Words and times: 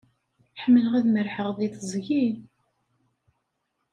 Ḥemmleɣ 0.61 0.93
ad 0.95 1.05
merrḥeɣ 1.09 1.49
deg 1.57 1.71
teẓgi. 1.75 2.25